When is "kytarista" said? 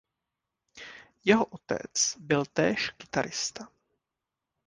2.89-3.67